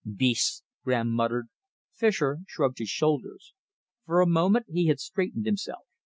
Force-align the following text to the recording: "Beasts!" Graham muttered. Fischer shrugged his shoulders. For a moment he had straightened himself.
"Beasts!" 0.17 0.63
Graham 0.83 1.09
muttered. 1.11 1.49
Fischer 1.93 2.39
shrugged 2.47 2.79
his 2.79 2.89
shoulders. 2.89 3.53
For 4.07 4.19
a 4.19 4.25
moment 4.25 4.65
he 4.67 4.87
had 4.87 4.99
straightened 4.99 5.45
himself. 5.45 5.85